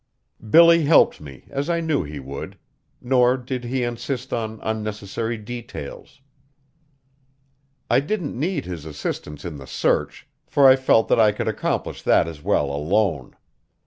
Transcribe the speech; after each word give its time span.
Billy 0.49 0.85
helped 0.85 1.21
me, 1.21 1.45
as 1.51 1.69
I 1.69 1.79
knew 1.79 2.01
he 2.01 2.19
would; 2.19 2.57
nor 2.99 3.37
did 3.37 3.63
he 3.65 3.83
insist 3.83 4.33
on 4.33 4.59
unnecessary 4.63 5.37
details. 5.37 6.21
I 7.87 7.99
didn't 7.99 8.33
need 8.35 8.65
his 8.65 8.83
assistance 8.83 9.45
in 9.45 9.57
the 9.57 9.67
search, 9.67 10.25
for 10.47 10.67
I 10.67 10.75
felt 10.75 11.07
that 11.09 11.19
I 11.19 11.31
could 11.31 11.47
accomplish 11.47 12.01
that 12.01 12.27
as 12.27 12.41
well 12.41 12.71
alone. 12.71 13.35